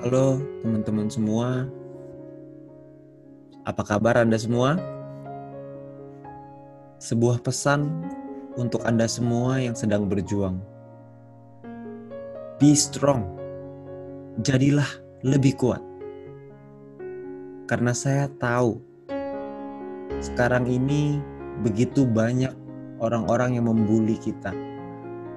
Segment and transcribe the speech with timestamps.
[0.00, 1.68] Halo teman-teman semua,
[3.68, 4.80] apa kabar Anda semua?
[6.96, 8.08] Sebuah pesan
[8.56, 10.56] untuk Anda semua yang sedang berjuang.
[12.56, 13.28] Be strong,
[14.40, 14.88] jadilah
[15.20, 15.84] lebih kuat.
[17.68, 18.80] Karena saya tahu
[20.24, 21.20] sekarang ini
[21.60, 22.56] begitu banyak
[23.04, 24.56] orang-orang yang membuli kita.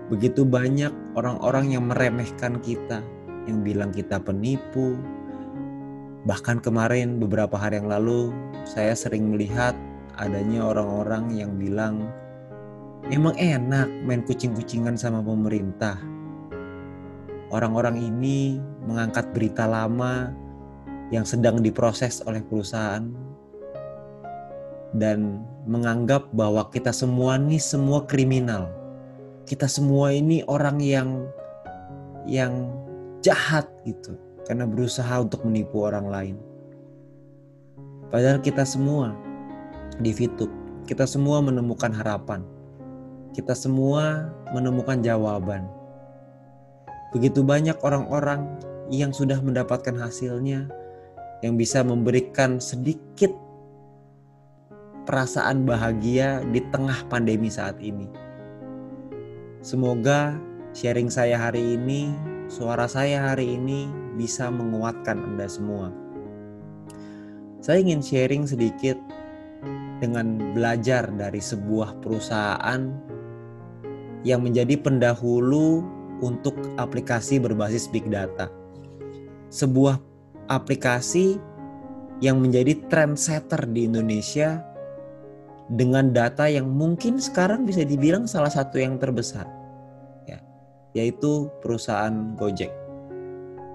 [0.08, 3.04] Begitu banyak orang-orang yang meremehkan kita,
[3.50, 4.96] yang bilang kita penipu.
[6.24, 8.32] Bahkan kemarin beberapa hari yang lalu
[8.64, 9.76] saya sering melihat
[10.16, 12.08] adanya orang-orang yang bilang
[13.08, 16.00] memang enak main kucing-kucingan sama pemerintah.
[17.52, 20.34] Orang-orang ini mengangkat berita lama
[21.14, 23.06] yang sedang diproses oleh perusahaan
[24.96, 28.72] dan menganggap bahwa kita semua ini semua kriminal.
[29.44, 31.28] Kita semua ini orang yang
[32.24, 32.72] yang
[33.24, 36.36] jahat gitu karena berusaha untuk menipu orang lain.
[38.12, 39.16] Padahal kita semua
[39.98, 40.52] di Fitup,
[40.86, 42.44] kita semua menemukan harapan.
[43.34, 45.66] Kita semua menemukan jawaban.
[47.10, 48.46] Begitu banyak orang-orang
[48.94, 50.70] yang sudah mendapatkan hasilnya
[51.42, 53.34] yang bisa memberikan sedikit
[55.10, 58.06] perasaan bahagia di tengah pandemi saat ini.
[59.66, 60.38] Semoga
[60.76, 62.14] sharing saya hari ini,
[62.54, 65.90] suara saya hari ini bisa menguatkan Anda semua.
[67.66, 68.94] Saya ingin sharing sedikit
[69.98, 72.94] dengan belajar dari sebuah perusahaan
[74.22, 75.82] yang menjadi pendahulu
[76.22, 78.54] untuk aplikasi berbasis big data.
[79.50, 79.98] Sebuah
[80.46, 81.42] aplikasi
[82.22, 84.62] yang menjadi trendsetter di Indonesia
[85.74, 89.63] dengan data yang mungkin sekarang bisa dibilang salah satu yang terbesar
[90.94, 92.72] yaitu perusahaan Gojek.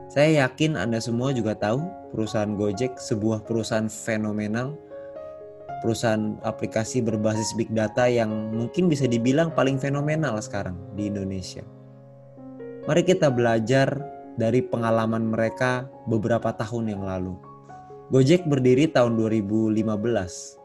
[0.08, 4.75] Saya yakin Anda semua juga tahu perusahaan Gojek sebuah perusahaan fenomenal
[5.78, 11.62] perusahaan aplikasi berbasis big data yang mungkin bisa dibilang paling fenomenal sekarang di Indonesia.
[12.91, 13.94] Mari kita belajar
[14.34, 17.38] dari pengalaman mereka beberapa tahun yang lalu.
[18.10, 19.87] Gojek berdiri tahun 2015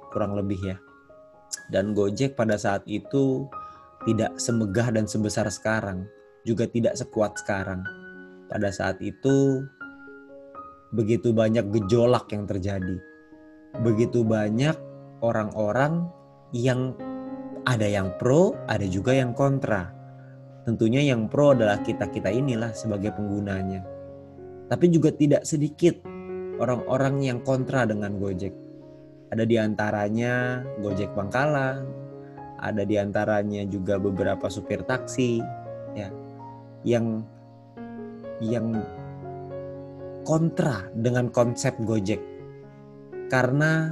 [0.09, 0.77] kurang lebih ya
[1.69, 3.47] dan Gojek pada saat itu
[4.03, 6.03] tidak semegah dan sebesar sekarang,
[6.43, 7.83] juga tidak sekuat sekarang.
[8.47, 9.65] Pada saat itu
[10.93, 12.97] begitu banyak gejolak yang terjadi.
[13.81, 14.77] Begitu banyak
[15.25, 16.07] orang-orang
[16.53, 16.93] yang
[17.65, 19.89] ada yang pro, ada juga yang kontra.
[20.63, 23.83] Tentunya yang pro adalah kita-kita inilah sebagai penggunanya.
[24.69, 25.99] Tapi juga tidak sedikit
[26.61, 28.63] orang-orang yang kontra dengan Gojek
[29.33, 31.89] ada di antaranya Gojek Bangkalan,
[32.61, 35.41] ada di antaranya juga beberapa supir taksi
[35.97, 36.13] ya
[36.83, 37.23] yang
[38.43, 38.79] yang
[40.23, 42.19] kontra dengan konsep Gojek.
[43.27, 43.91] Karena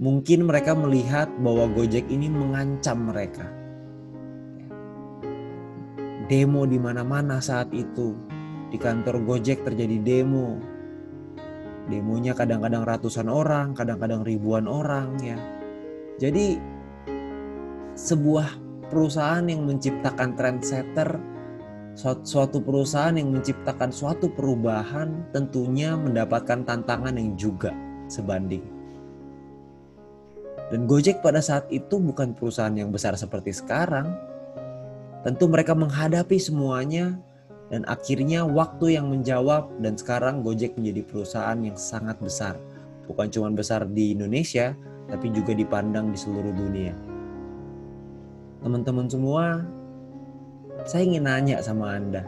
[0.00, 3.46] mungkin mereka melihat bahwa Gojek ini mengancam mereka.
[6.26, 8.16] Demo di mana-mana saat itu.
[8.66, 10.58] Di kantor Gojek terjadi demo,
[11.86, 15.38] Demonya kadang-kadang ratusan orang, kadang-kadang ribuan orang ya.
[16.18, 16.58] Jadi
[17.94, 18.58] sebuah
[18.90, 21.14] perusahaan yang menciptakan trendsetter,
[21.96, 27.72] suatu perusahaan yang menciptakan suatu perubahan tentunya mendapatkan tantangan yang juga
[28.12, 28.60] sebanding.
[30.68, 34.12] Dan Gojek pada saat itu bukan perusahaan yang besar seperti sekarang.
[35.24, 37.16] Tentu mereka menghadapi semuanya
[37.72, 42.60] dan akhirnya waktu yang menjawab dan sekarang Gojek menjadi perusahaan yang sangat besar.
[43.08, 44.74] Bukan cuma besar di Indonesia,
[45.06, 46.94] tapi juga dipandang di seluruh dunia.
[48.62, 49.62] Teman-teman semua,
[50.86, 52.22] saya ingin nanya sama Anda.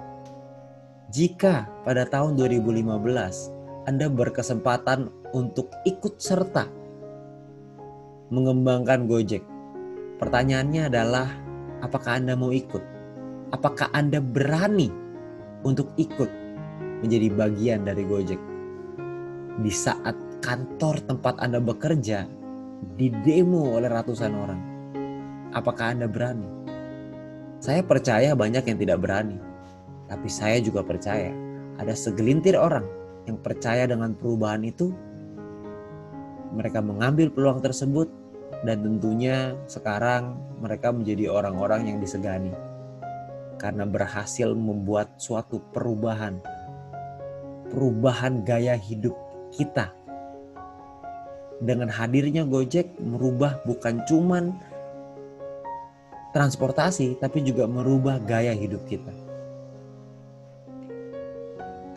[1.08, 6.68] Jika pada tahun 2015 Anda berkesempatan untuk ikut serta
[8.28, 9.40] mengembangkan Gojek,
[10.20, 11.30] pertanyaannya adalah
[11.80, 12.84] apakah Anda mau ikut?
[13.54, 15.08] Apakah Anda berani
[15.64, 16.28] untuk ikut
[17.02, 18.40] menjadi bagian dari Gojek.
[19.58, 22.26] Di saat kantor tempat Anda bekerja
[22.94, 24.60] didemo oleh ratusan orang.
[25.54, 26.57] Apakah Anda berani?
[27.58, 29.38] Saya percaya banyak yang tidak berani.
[30.08, 31.34] Tapi saya juga percaya
[31.78, 32.86] ada segelintir orang
[33.26, 34.90] yang percaya dengan perubahan itu.
[36.54, 38.08] Mereka mengambil peluang tersebut
[38.64, 42.50] dan tentunya sekarang mereka menjadi orang-orang yang disegani
[43.60, 46.42] karena berhasil membuat suatu perubahan.
[47.68, 49.12] Perubahan gaya hidup
[49.52, 49.92] kita.
[51.58, 54.56] Dengan hadirnya Gojek merubah bukan cuman
[56.38, 59.10] transportasi tapi juga merubah gaya hidup kita.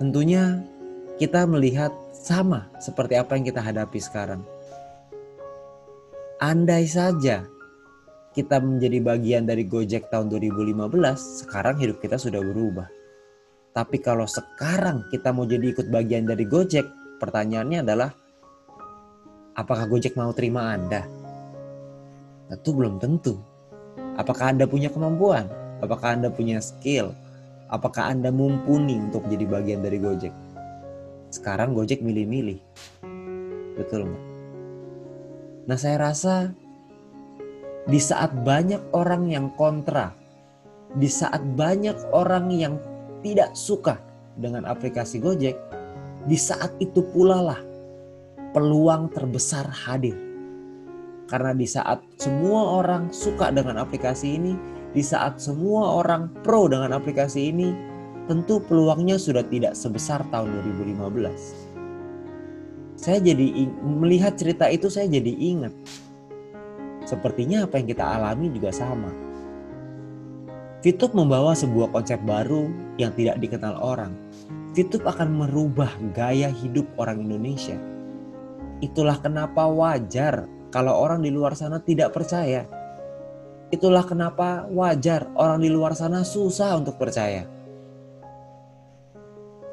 [0.02, 0.66] Tentunya
[1.22, 4.42] kita melihat sama seperti apa yang kita hadapi sekarang.
[6.42, 7.46] Andai saja
[8.34, 12.90] kita menjadi bagian dari Gojek tahun 2015, sekarang hidup kita sudah berubah.
[13.78, 16.90] Tapi kalau sekarang kita mau jadi ikut bagian dari Gojek,
[17.22, 18.10] pertanyaannya adalah
[19.54, 21.06] apakah Gojek mau terima Anda?
[22.50, 23.51] Tentu belum tentu.
[24.20, 25.48] Apakah Anda punya kemampuan?
[25.80, 27.16] Apakah Anda punya skill?
[27.72, 30.36] Apakah Anda mumpuni untuk jadi bagian dari Gojek?
[31.32, 32.60] Sekarang Gojek milih-milih.
[33.80, 34.24] Betul nggak?
[35.72, 36.52] Nah saya rasa
[37.88, 40.12] di saat banyak orang yang kontra,
[41.00, 42.76] di saat banyak orang yang
[43.24, 43.96] tidak suka
[44.36, 45.56] dengan aplikasi Gojek,
[46.28, 47.62] di saat itu pula lah
[48.52, 50.31] peluang terbesar hadir.
[51.32, 54.60] Karena di saat semua orang suka dengan aplikasi ini,
[54.92, 57.72] di saat semua orang pro dengan aplikasi ini,
[58.28, 61.72] tentu peluangnya sudah tidak sebesar tahun 2015.
[63.00, 65.72] Saya jadi melihat cerita itu saya jadi ingat.
[67.08, 69.10] Sepertinya apa yang kita alami juga sama.
[70.84, 72.68] Fitup membawa sebuah konsep baru
[73.00, 74.12] yang tidak dikenal orang.
[74.76, 77.80] Fitup akan merubah gaya hidup orang Indonesia.
[78.84, 82.66] Itulah kenapa wajar kalau orang di luar sana tidak percaya.
[83.72, 87.48] Itulah kenapa wajar orang di luar sana susah untuk percaya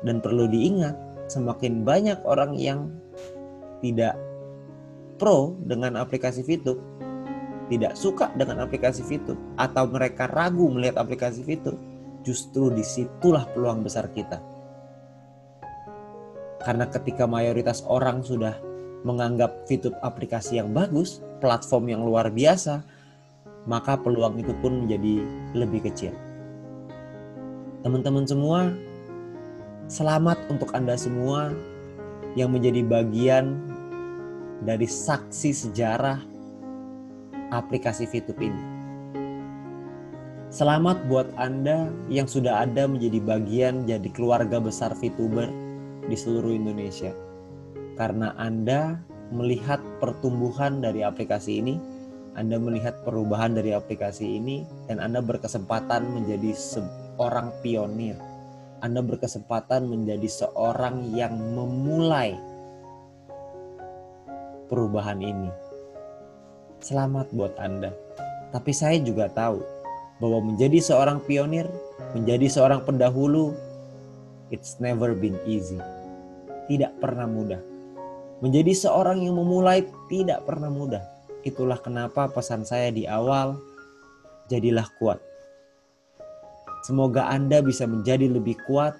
[0.02, 0.94] dan perlu diingat,
[1.26, 2.90] semakin banyak orang yang
[3.82, 4.14] tidak
[5.18, 6.78] pro dengan aplikasi Fitur,
[7.66, 11.74] tidak suka dengan aplikasi Fitur, atau mereka ragu melihat aplikasi Fitur,
[12.22, 14.38] justru di situlah peluang besar kita.
[16.62, 18.54] Karena ketika mayoritas orang sudah
[19.06, 22.82] menganggap Fitur aplikasi yang bagus, platform yang luar biasa,
[23.68, 25.22] maka peluang itu pun menjadi
[25.54, 26.14] lebih kecil.
[27.86, 28.74] Teman-teman semua,
[29.88, 31.48] Selamat untuk Anda semua
[32.36, 33.56] yang menjadi bagian
[34.60, 36.20] dari saksi sejarah
[37.56, 38.60] aplikasi Fitup ini.
[40.52, 45.48] Selamat buat Anda yang sudah ada menjadi bagian jadi keluarga besar Fituber
[46.04, 47.16] di seluruh Indonesia.
[47.98, 49.02] Karena Anda
[49.34, 51.74] melihat pertumbuhan dari aplikasi ini,
[52.38, 58.16] Anda melihat perubahan dari aplikasi ini, dan Anda berkesempatan menjadi seorang pionir
[58.78, 62.38] anda berkesempatan menjadi seorang yang memulai
[64.70, 65.50] perubahan ini.
[66.78, 67.90] Selamat buat Anda.
[68.54, 69.58] Tapi saya juga tahu
[70.22, 71.66] bahwa menjadi seorang pionir,
[72.14, 73.50] menjadi seorang pendahulu,
[74.54, 75.82] it's never been easy.
[76.70, 77.58] Tidak pernah mudah.
[78.38, 81.02] Menjadi seorang yang memulai tidak pernah mudah.
[81.42, 83.58] Itulah kenapa pesan saya di awal,
[84.46, 85.18] jadilah kuat.
[86.86, 88.94] Semoga Anda bisa menjadi lebih kuat.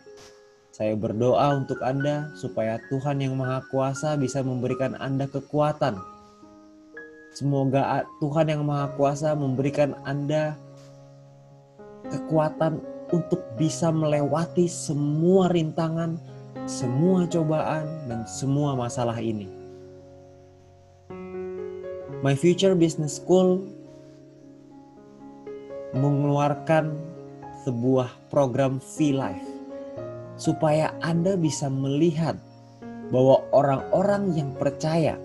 [0.74, 5.98] Saya berdoa untuk Anda supaya Tuhan yang Maha Kuasa bisa memberikan Anda kekuatan.
[7.34, 10.54] Semoga Tuhan yang Maha Kuasa memberikan Anda
[12.06, 12.78] kekuatan
[13.10, 16.20] untuk bisa melewati semua rintangan,
[16.68, 19.48] semua cobaan, dan semua masalah ini.
[22.20, 23.64] My Future Business School
[25.96, 26.92] mengeluarkan
[27.64, 29.48] sebuah program V-Life
[30.36, 32.36] supaya Anda bisa melihat
[33.08, 35.16] bahwa orang-orang yang percaya,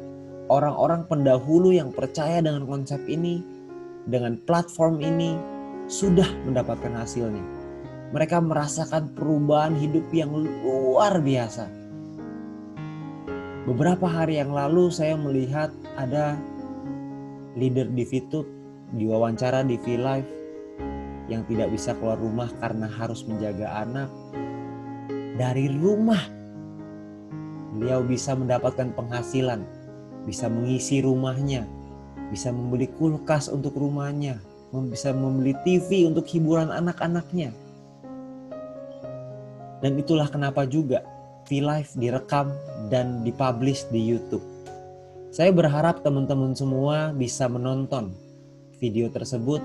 [0.47, 3.43] orang-orang pendahulu yang percaya dengan konsep ini,
[4.07, 5.35] dengan platform ini
[5.91, 7.62] sudah mendapatkan hasilnya.
[8.13, 11.65] Mereka merasakan perubahan hidup yang luar biasa.
[13.65, 16.37] Beberapa hari yang lalu saya melihat ada
[17.57, 18.45] leader di Fitut
[18.93, 20.29] diwawancara di V-Life
[21.31, 24.09] yang tidak bisa keluar rumah karena harus menjaga anak.
[25.33, 26.21] Dari rumah,
[27.73, 29.65] beliau bisa mendapatkan penghasilan,
[30.29, 31.65] bisa mengisi rumahnya,
[32.29, 34.37] bisa membeli kulkas untuk rumahnya,
[34.93, 37.49] bisa membeli TV untuk hiburan anak-anaknya.
[39.83, 41.03] Dan itulah kenapa juga
[41.51, 42.55] V-Live direkam
[42.87, 44.43] dan dipublish di YouTube.
[45.33, 48.15] Saya berharap teman-teman semua bisa menonton
[48.79, 49.59] video tersebut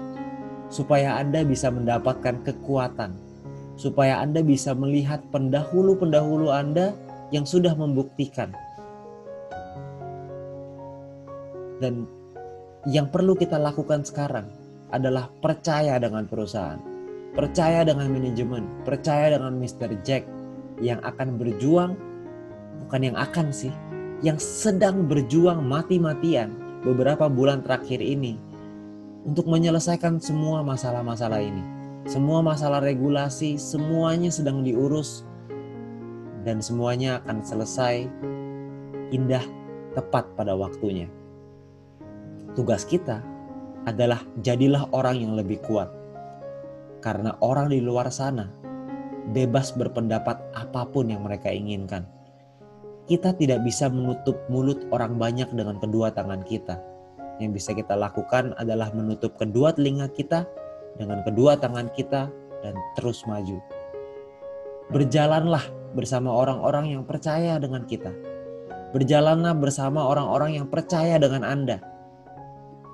[0.75, 3.15] supaya Anda bisa mendapatkan kekuatan,
[3.79, 6.99] supaya Anda bisa melihat pendahulu-pendahulu Anda
[7.31, 8.51] yang sudah membuktikan.
[11.79, 12.11] Dan
[12.91, 14.51] yang perlu kita lakukan sekarang
[14.91, 16.81] adalah percaya dengan perusahaan,
[17.37, 19.91] percaya dengan manajemen, percaya dengan Mr.
[20.05, 20.25] Jack
[20.79, 21.99] yang akan berjuang,
[22.87, 23.73] bukan yang akan sih,
[24.23, 28.39] yang sedang berjuang mati-matian beberapa bulan terakhir ini
[29.27, 31.65] untuk menyelesaikan semua masalah-masalah ini.
[32.09, 35.29] Semua masalah regulasi, semuanya sedang diurus
[36.47, 38.09] dan semuanya akan selesai
[39.13, 39.45] indah
[39.93, 41.11] tepat pada waktunya.
[42.57, 43.21] Tugas kita
[43.85, 45.98] adalah jadilah orang yang lebih kuat.
[46.99, 48.51] Karena orang di luar sana
[49.31, 52.09] bebas berpendapat apa pun yang mereka inginkan.
[53.09, 56.77] Kita tidak bisa menutup mulut orang banyak dengan kedua tangan kita.
[57.41, 60.45] Yang bisa kita lakukan adalah menutup kedua telinga kita
[61.01, 62.29] dengan kedua tangan kita
[62.61, 63.57] dan terus maju.
[64.93, 65.65] Berjalanlah
[65.97, 68.13] bersama orang-orang yang percaya dengan kita.
[68.93, 71.81] Berjalanlah bersama orang-orang yang percaya dengan Anda.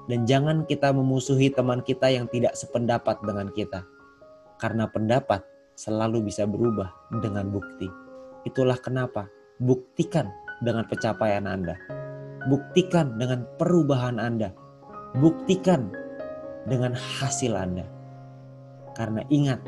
[0.04, 3.93] Dan jangan kita memusuhi teman kita yang tidak sependapat dengan kita.
[4.58, 5.42] Karena pendapat
[5.74, 6.90] selalu bisa berubah
[7.22, 7.90] dengan bukti.
[8.46, 9.26] Itulah kenapa
[9.58, 10.30] buktikan
[10.62, 11.74] dengan pencapaian Anda.
[12.46, 14.52] Buktikan dengan perubahan Anda.
[15.18, 15.90] Buktikan
[16.68, 17.86] dengan hasil Anda.
[18.94, 19.60] Karena ingat,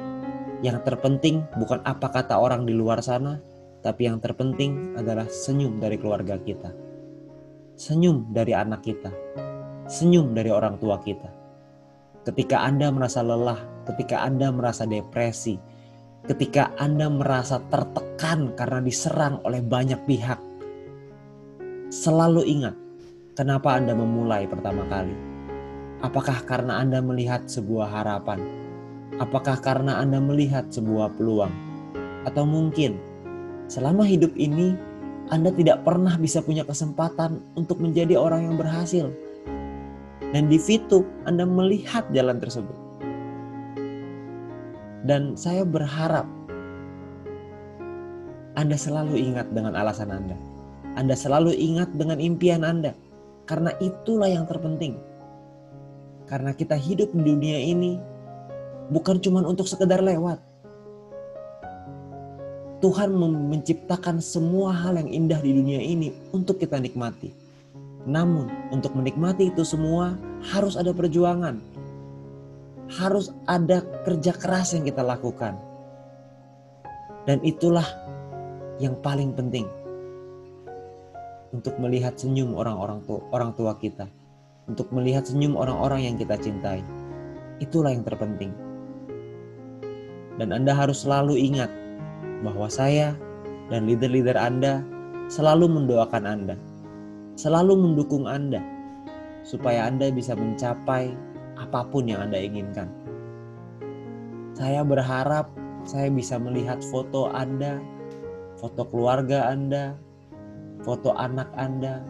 [0.63, 3.43] yang terpenting bukan apa kata orang di luar sana,
[3.85, 6.71] tapi yang terpenting adalah senyum dari keluarga kita.
[7.77, 9.13] Senyum dari anak kita.
[9.87, 11.46] Senyum dari orang tua kita.
[12.27, 15.63] Ketika Anda merasa lelah, ketika Anda merasa depresi,
[16.27, 20.35] ketika Anda merasa tertekan karena diserang oleh banyak pihak,
[21.95, 22.75] selalu ingat
[23.39, 25.15] kenapa Anda memulai pertama kali.
[26.03, 28.43] Apakah karena Anda melihat sebuah harapan?
[29.23, 31.55] Apakah karena Anda melihat sebuah peluang?
[32.27, 32.99] Atau mungkin
[33.71, 34.75] selama hidup ini
[35.31, 39.15] Anda tidak pernah bisa punya kesempatan untuk menjadi orang yang berhasil.
[40.37, 42.77] Dan di situ Anda melihat jalan tersebut.
[45.09, 46.29] Dan saya berharap
[48.53, 50.37] Anda selalu ingat dengan alasan Anda.
[50.93, 52.93] Anda selalu ingat dengan impian Anda.
[53.49, 55.01] Karena itulah yang terpenting.
[56.29, 57.97] Karena kita hidup di dunia ini
[58.93, 60.37] bukan cuma untuk sekedar lewat.
[62.85, 67.33] Tuhan menciptakan semua hal yang indah di dunia ini untuk kita nikmati.
[68.05, 70.15] Namun, untuk menikmati itu semua
[70.47, 71.59] harus ada perjuangan.
[72.87, 75.59] Harus ada kerja keras yang kita lakukan.
[77.27, 77.87] Dan itulah
[78.79, 79.67] yang paling penting
[81.51, 84.07] untuk melihat senyum orang-orang tua, orang tua kita,
[84.71, 86.87] untuk melihat senyum orang-orang yang kita cintai.
[87.59, 88.55] Itulah yang terpenting.
[90.37, 91.73] Dan Anda harus selalu ingat
[92.45, 93.17] bahwa saya
[93.73, 94.85] dan leader-leader Anda
[95.27, 96.55] selalu mendoakan Anda,
[97.35, 98.63] selalu mendukung Anda,
[99.47, 101.15] supaya Anda bisa mencapai
[101.55, 102.91] apa pun yang Anda inginkan.
[104.59, 105.47] Saya berharap
[105.87, 107.79] saya bisa melihat foto Anda,
[108.59, 109.95] foto keluarga Anda,
[110.83, 112.03] foto anak Anda,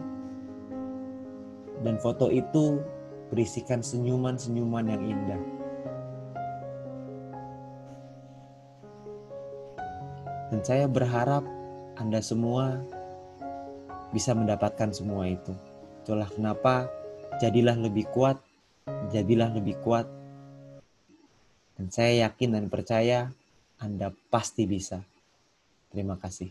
[1.85, 2.81] dan foto itu
[3.29, 5.41] berisikan senyuman-senyuman yang indah.
[10.47, 11.43] Dan saya berharap
[11.99, 12.81] Anda semua
[14.15, 15.53] bisa mendapatkan semua itu.
[16.01, 16.87] Itulah kenapa
[17.37, 18.41] jadilah lebih kuat,
[19.13, 20.05] jadilah lebih kuat.
[21.77, 23.29] Dan saya yakin dan percaya
[23.77, 25.05] Anda pasti bisa.
[25.93, 26.49] Terima kasih.